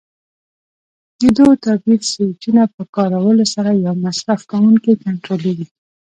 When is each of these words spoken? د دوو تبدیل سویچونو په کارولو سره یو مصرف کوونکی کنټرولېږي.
د 1.21 1.23
دوو 1.37 1.53
تبدیل 1.65 2.01
سویچونو 2.13 2.63
په 2.75 2.83
کارولو 2.95 3.45
سره 3.53 3.69
یو 3.85 3.93
مصرف 4.05 4.41
کوونکی 4.51 4.93
کنټرولېږي. 5.03 5.65